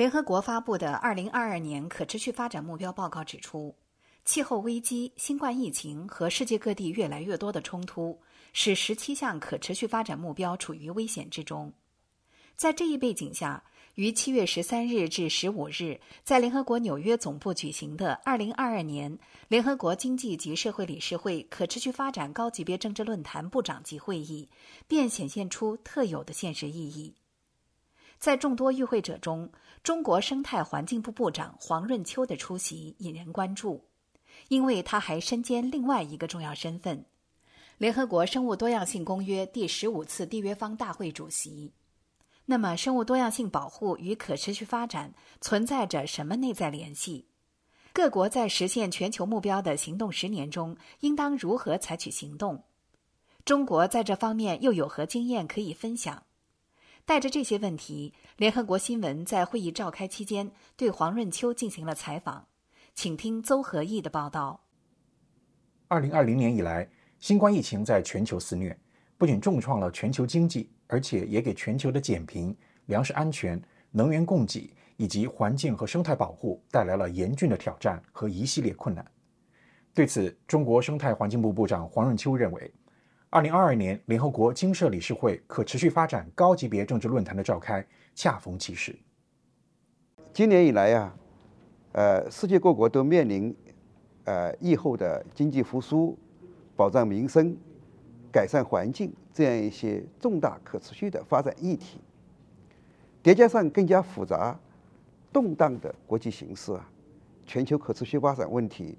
[0.00, 3.76] 联合国发布的《二零二二年可持续发展目标报告》指出，
[4.24, 8.18] 气候危机、新冠疫情和世界各地越来越多的冲突，
[8.54, 11.70] 使十七项可持续发展目标处于危险之中。
[12.56, 13.62] 在这一背景下，
[13.94, 24.48] 于七月十三日至十五日，在联合国纽约总部举行的二零二二年联合国经济及社会理事会可持续发展高级别政治论坛部长级会议，
[24.88, 27.12] 便显现出特有的现实意义。
[28.20, 29.50] 在众多与会者中，
[29.82, 33.82] 中国生态环境部部长黄润秋的出席引人关注，
[34.48, 37.02] 因为他还身兼另外一个重要身份——
[37.78, 41.72] 联合国生物多样性公约第十五次缔约方大会主席。
[42.44, 47.26] 那么，生物多样性保护与可持续发展存在着什么内在联系？
[47.94, 52.62] 各国在实现全球目标的行动十年中，应当如何采取行动？
[53.46, 56.22] 中国在这方面又有何经验可以分享？
[57.10, 62.46] 带着这些问题，联合国新闻在会议召开期间对黄润秋进行了采访，
[62.94, 64.60] 请听邹和义的报道。
[65.88, 66.88] 二零二零年以来，
[67.18, 68.78] 新冠疫情在全球肆虐，
[69.18, 70.70] 不仅重创了全球经济。
[70.86, 79.04] 而且也给全球的减贫、粮食安全、能源供给以及环境和生态保护带来了严峻的挑战和一系列困难。
[79.92, 82.72] 对此，中国生态环境部部长黄润秋认为，
[83.32, 88.98] 二零二二年联合国经社理事会可持续发展高级别政治论坛的召开恰逢其时。
[90.32, 91.14] 今年以来呀，
[91.92, 93.56] 呃，世界各国都面临
[94.24, 96.18] 呃疫后的经济复苏、
[96.76, 97.56] 保障民生。
[98.32, 101.98] 改善环境这样一些重大可持续的发展议题，
[103.24, 104.56] 叠加上更加复杂、
[105.32, 106.88] 动荡的国际形势啊，
[107.44, 108.96] 全球可持续发展问题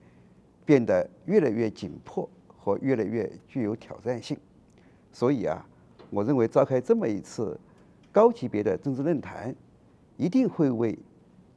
[0.66, 2.30] 变得越来越紧迫
[2.64, 4.38] 和越来越具有挑战性。
[5.12, 5.66] 所以啊，
[6.12, 7.60] 我认为召开这么一次
[8.12, 9.54] 高级别的政治论坛，
[10.16, 10.98] 一定会为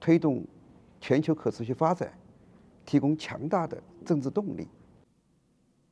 [0.00, 0.44] 推动
[1.00, 2.12] 全球可持续发展
[2.86, 4.66] 提供强大的政治动力。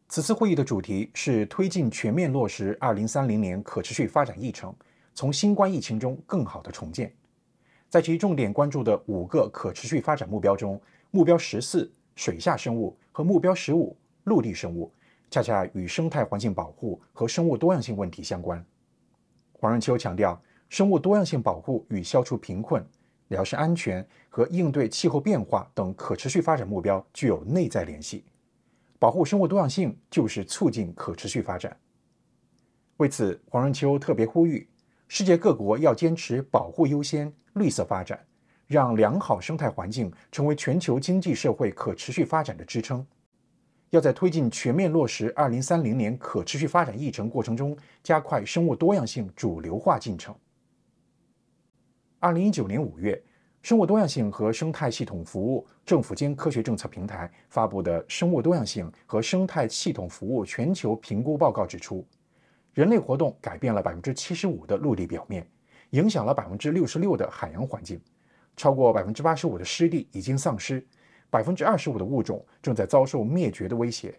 [0.09, 4.75] 此次会议的主题是推进全面落实二零三零年可持续发展议程，
[5.15, 7.13] 从新冠疫情中更好的重建。
[7.89, 10.81] 在其重点关注的五个可持续发展目标中，
[11.11, 14.91] 目标十四“水下生物”和目标十五“陆地生物”
[15.33, 18.63] 恰恰与生态环境保护和生物多样性问题相关。
[19.55, 20.39] 黄润秋强调，
[20.69, 22.87] 生物多样性保护与消除贫困、
[23.29, 28.27] 粮食安全和应对气候变化等可持续发展目标具有内在联系。
[28.99, 31.75] 保护生物多样性就是促进可持续发展。
[32.99, 34.69] 为此，黄润秋特别呼吁，
[35.09, 38.23] 世界各国要坚持保护优先、绿色发展，
[38.67, 43.07] 让良好生态环境成为全球经济社会可持续发展的支撑。
[43.93, 50.35] 要在推进全面落实二零三零年可持续发展议程过程中，加快生物多样性主流化进程。
[52.19, 53.23] 二零一九年五月。
[53.63, 62.05] 生物多样性和生态系统服务政府间科学政策平台发布的《生物多样性和生态系统服务全球评估报告》指出，
[62.75, 65.47] 人类活动改变了百分之七十五的陆地表面，
[65.91, 68.01] 影响了百分之六十六的海洋环境，
[68.57, 70.85] 超过百分之八十五的湿地已经丧失，
[71.33, 74.15] 百分之二十五的物种正在遭受灭绝的威胁，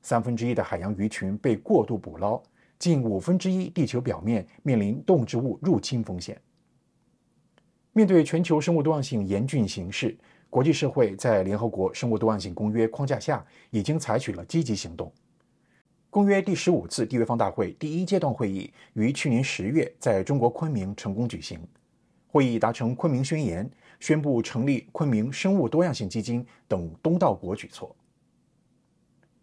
[0.00, 2.40] 三分之一的海洋鱼群被过度捕捞，
[2.78, 6.40] 近五分之一地球表面面临动植物入侵风险。
[7.92, 10.16] 面对全球生物多样性严峻形势，
[10.48, 15.12] 国际社会在联合国生物多样性公约框架下已经采取了积极行动。
[16.10, 21.58] 公约第十五次缔约方大会第一阶段会议于去年十月在中国昆明成功举行，
[22.28, 23.66] 会议达成《昆明宣言》，
[24.02, 27.94] 宣布成立昆明生物多样性基金等东道国举措。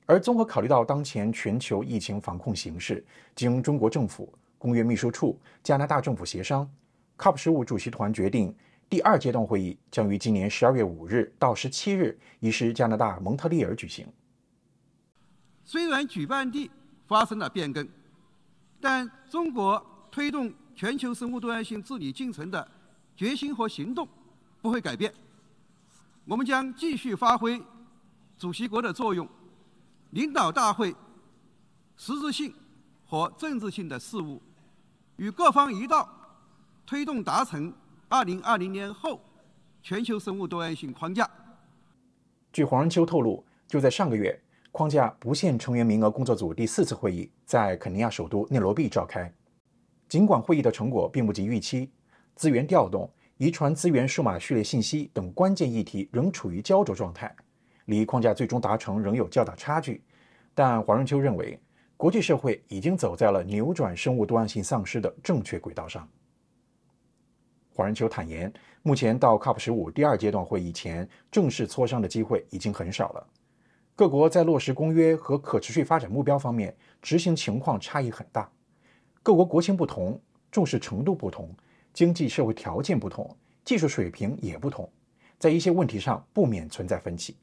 [0.06, 3.02] 而综合考虑到当前全球疫情防控形势，
[3.34, 6.70] 经中国政府、公约秘书处、加拿大政府协商。
[7.18, 8.54] COP 十五主席团决定，
[8.90, 14.06] 第二阶段会议将于今年十二月五日到十七日，移师加拿大蒙特利尔举行。
[15.64, 16.70] 虽然举办地
[17.08, 17.88] 发生了变更，
[18.82, 19.82] 但中国
[20.12, 22.70] 推动全球生物多样性治理进程的
[23.16, 24.06] 决心和行动
[24.62, 25.14] 不会改变。
[26.26, 27.62] 我们将继续发挥
[28.38, 29.28] 主席国的作用，
[30.12, 30.96] 领导大会
[31.98, 32.54] 实质性
[33.06, 34.42] 和政治性的事务，
[35.18, 36.16] 与各方一道。
[36.86, 37.72] 推动达成
[38.08, 39.22] 二零二零年后
[39.84, 41.30] 全球生物多样性框架。
[42.52, 44.42] 据黄仁秋透露，就在上个月，
[44.72, 49.32] 框架不限成员名额工作组第四次会议在肯尼亚首都内罗毕召开。
[50.08, 51.92] 尽管会议的成果并不及预期，
[52.34, 53.08] 资源调动、
[53.40, 57.34] 遗传资源数码序列信息等关键议题仍处于焦灼状态，
[57.86, 60.04] 离框架最终达成仍有较大差距。
[60.54, 61.58] 但黄仁秋认为，
[61.96, 66.06] 国际社会已经走在了扭转生物多样性丧失的正确轨道上。
[67.74, 68.52] 黄仁秋坦言，
[68.82, 73.26] 目前到 COP 十五第二阶段会议前正式磋商的机会已经很少了。
[73.96, 78.52] 各国在落实公约和可持续发展目标方面执行情况差异很大，
[79.24, 80.22] 各国国情不同，
[80.52, 81.50] 重视程度不同，
[82.00, 83.30] 经济社会条件不同，
[83.66, 84.90] 技术水平也不同，
[85.38, 87.36] 在一些问题上不免存在分歧。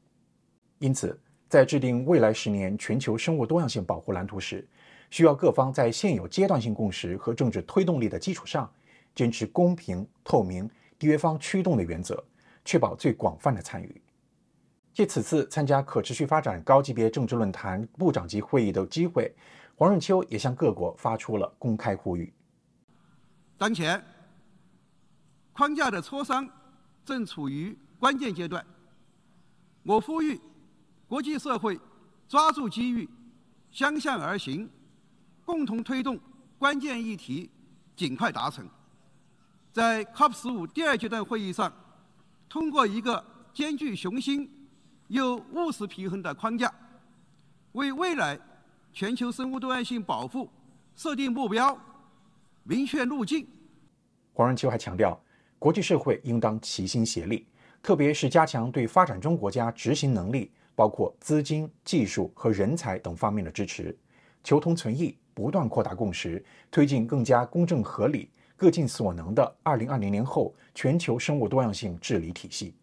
[0.79, 1.15] 因此，
[1.47, 4.67] 在制定未来十年全球生物多样性保护蓝图时，
[5.11, 8.67] 需要各方在现有阶段性共识和政治推动力的基础上。
[9.13, 10.67] 坚持公平、透明、
[10.97, 12.23] 缔约方驱动的原则，
[12.65, 14.01] 确保最广泛的参与。
[14.91, 19.31] 借此次参加可持续发展高级别政治论坛部长级会议的机会，
[19.75, 22.33] 黄润秋也向各国发出了公开呼吁。
[23.55, 23.99] 当前，
[25.57, 26.47] 框架的磋商
[27.03, 28.63] 正处于关键阶段，
[29.81, 30.39] 我呼吁
[31.07, 31.79] 国际社会
[32.27, 33.09] 抓住机遇，
[33.71, 34.69] 相向而行，
[35.43, 36.19] 共同推动
[36.59, 37.49] 关键议题
[37.95, 38.69] 尽快达成。
[39.71, 41.73] 在 COP 十五第二阶段会议上，
[42.47, 44.47] 通过一个兼具雄心
[45.07, 46.71] 又务实平衡的框架，
[47.71, 48.39] 为未来
[48.93, 50.47] 全球生物多样性保护
[50.95, 51.75] 设定目标、
[52.61, 53.47] 明确路径。
[54.33, 55.19] 黄仁秋还强调，
[55.59, 57.47] 国际社会应当齐心协力，
[57.81, 63.97] 特别是加强对发展中国家执行能力，包括资金、技术和人才等方面的支持，
[64.43, 68.29] 求同存异，不断扩大共识，推进更加公正合理。
[68.55, 72.73] 各尽所能的二零二零年后全球生物多样性治理体系。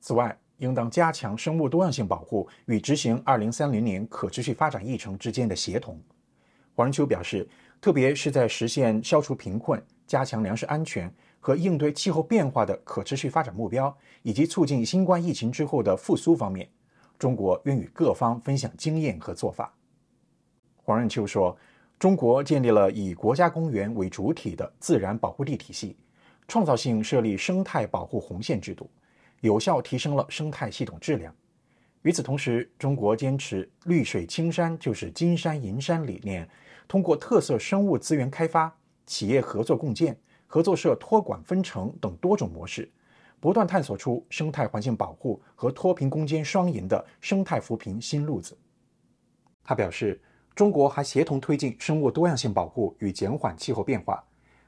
[0.00, 6.00] 此外，应当加强生物多样性保护与执行二零三零年可持续发展议程之间的协同。
[6.76, 7.48] 黄仁秋表示，
[7.80, 13.92] 特别是在实现消除贫困、加强粮食安全和应对气候变化的可持续发展目标，
[14.22, 16.70] 以及促进新冠疫情之后的复苏方面，
[17.18, 19.74] 中国愿与各方分享经验和做法。
[20.76, 21.58] 黄润秋说。
[21.98, 25.98] 中国建立了以国家公园为主体的自然保护地体系，
[26.48, 28.90] 创造性设立生态保护红线制度，
[29.40, 31.30] 有效提升了生态系统质量。
[32.00, 36.48] 与此同时，中国坚持“绿水青山就是金山银山”理念，
[36.88, 40.18] 通过特色生物资源开发、企业合作共建、
[40.52, 42.90] 合作社托管分成等多种模式，
[43.38, 48.58] 不断探索出生态环境保护和脱贫攻坚双赢的生态扶贫新路子。
[49.62, 50.20] 他表示。
[50.56, 54.22] 中国还协同推进生物多样性保护与减缓气候变化，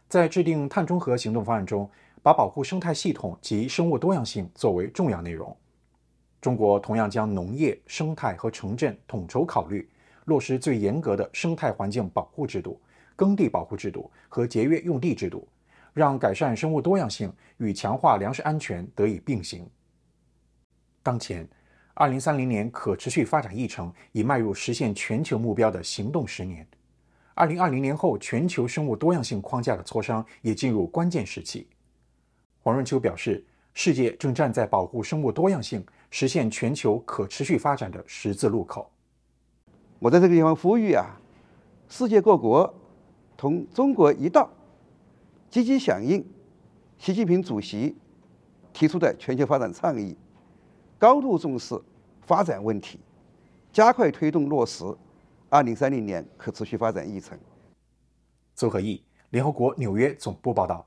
[0.08, 1.90] 在制定碳中和行动方案中，
[2.22, 5.54] 把保护生态系统及生物多样性作为重要内容。
[6.40, 9.86] 中国同样将农业、生态和城镇统筹考虑，
[10.24, 12.80] 落实最严格的生态环境保护制度、
[13.14, 15.46] 耕地保护制度和节约用地制度，
[15.92, 19.68] 让改善生物多样性与强化粮食安全得以并行。
[21.02, 21.48] 当前。
[21.94, 26.66] 二零三零年可持续发展议程已迈入实现全球目标的行动十年，
[27.34, 31.68] 二零二零年后全球生物多样性框架的磋商也进入关键时期。
[32.62, 33.44] 黄润秋表示，
[33.74, 38.90] 世界正站在保护生物多样性、实现全球可持续发展的十字路口。
[39.98, 41.20] 我在这个地方呼吁啊，
[41.90, 42.74] 世界各国
[43.36, 44.50] 同中国一道，
[45.52, 46.24] 积极响应
[46.96, 47.94] 习近平主席
[48.72, 50.16] 提出的全球发展倡议。
[50.98, 51.78] 高度重视
[52.22, 52.98] 发展问题，
[53.70, 54.82] 加快推动落实
[55.50, 57.38] 二零三零年可持续发展议程。
[58.54, 60.86] 周和义，联合国纽约总部报道。